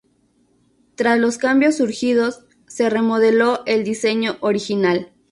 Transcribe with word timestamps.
Tras 0.95 1.19
los 1.19 1.37
cambios 1.37 1.77
surgidos, 1.77 2.41
se 2.65 2.89
remodeló 2.89 3.61
el 3.67 3.83
diseño 3.83 4.37
original. 4.39 5.13